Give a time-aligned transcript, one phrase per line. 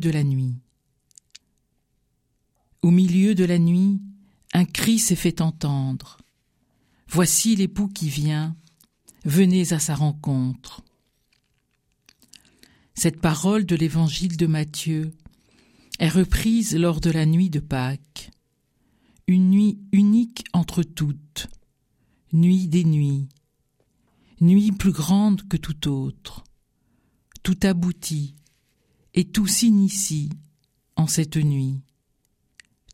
[0.00, 0.54] de la nuit.
[2.82, 4.00] Au milieu de la nuit,
[4.52, 6.18] un cri s'est fait entendre.
[7.08, 8.56] Voici l'époux qui vient,
[9.24, 10.82] venez à sa rencontre.
[12.94, 15.12] Cette parole de l'évangile de Matthieu
[15.98, 18.30] est reprise lors de la nuit de Pâques,
[19.26, 21.48] une nuit unique entre toutes,
[22.32, 23.28] nuit des nuits,
[24.40, 26.44] nuit plus grande que toute autre.
[27.42, 28.34] Tout aboutit,
[29.14, 30.30] et tout s'initie
[30.96, 31.80] en cette nuit.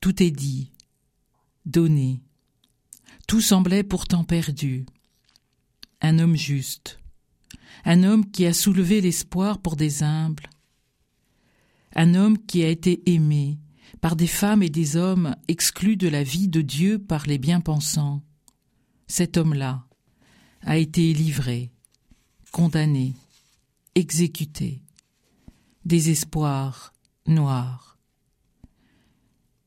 [0.00, 0.72] Tout est dit,
[1.64, 2.20] donné.
[3.26, 4.86] Tout semblait pourtant perdu.
[6.00, 7.00] Un homme juste,
[7.84, 10.48] un homme qui a soulevé l'espoir pour des humbles,
[11.94, 13.58] un homme qui a été aimé
[14.00, 18.22] par des femmes et des hommes exclus de la vie de Dieu par les bien-pensants.
[19.08, 19.86] Cet homme-là
[20.60, 21.72] a été livré,
[22.52, 23.14] condamné,
[23.94, 24.82] exécuté.
[25.84, 26.92] Désespoir
[27.26, 27.98] noir.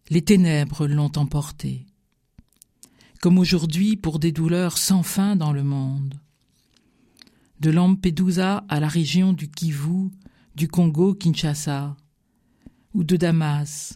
[0.09, 1.87] Les ténèbres l'ont emporté,
[3.21, 6.19] comme aujourd'hui pour des douleurs sans fin dans le monde.
[7.59, 10.11] De Lampedusa à la région du Kivu,
[10.55, 11.95] du Congo-Kinshasa,
[12.93, 13.95] ou de Damas,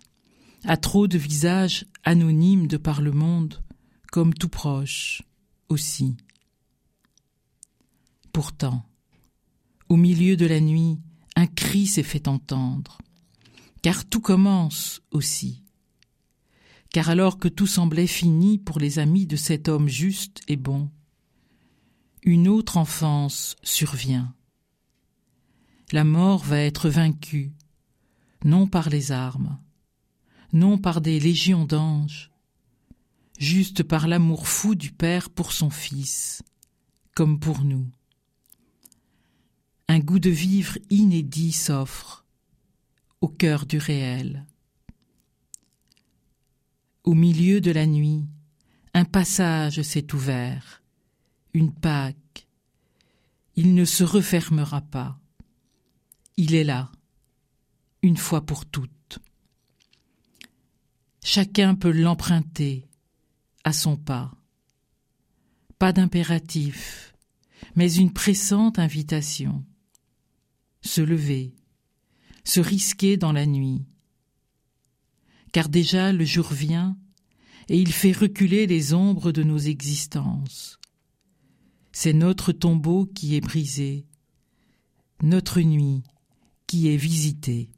[0.64, 3.62] à trop de visages anonymes de par le monde,
[4.12, 5.22] comme tout proche
[5.68, 6.16] aussi.
[8.32, 8.86] Pourtant,
[9.90, 11.00] au milieu de la nuit,
[11.36, 12.98] un cri s'est fait entendre,
[13.82, 15.64] car tout commence aussi.
[16.92, 20.90] Car alors que tout semblait fini pour les amis de cet homme juste et bon,
[22.24, 24.34] une autre enfance survient.
[25.92, 27.54] La mort va être vaincue,
[28.44, 29.60] non par les armes,
[30.54, 32.32] non par des légions d'anges,
[33.38, 36.42] juste par l'amour fou du Père pour son Fils,
[37.14, 37.88] comme pour nous.
[40.06, 42.26] Goût de vivre inédit s'offre
[43.22, 44.46] au cœur du réel.
[47.04, 48.24] Au milieu de la nuit,
[48.94, 50.84] un passage s'est ouvert,
[51.56, 52.46] une Pâque.
[53.56, 55.20] Il ne se refermera pas.
[56.38, 56.92] Il est là,
[58.04, 59.18] une fois pour toutes.
[61.24, 62.88] Chacun peut l'emprunter
[63.64, 64.32] à son pas.
[65.80, 67.16] Pas d'impératif,
[67.76, 69.66] mais une pressante invitation.
[70.86, 71.54] Se lever,
[72.44, 73.84] se risquer dans la nuit.
[75.52, 76.98] Car déjà le jour vient
[77.70, 80.80] et il fait reculer les ombres de nos existences.
[81.92, 84.06] C'est notre tombeau qui est brisé,
[85.24, 86.04] notre nuit
[86.68, 87.75] qui est visitée.